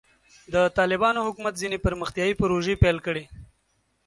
د 0.53 0.55
طالبانو 0.77 1.25
حکومت 1.27 1.53
ځینې 1.61 1.77
پرمختیایي 1.85 2.33
پروژې 2.41 2.75
پیل 2.83 2.97
کړې. 3.05 3.23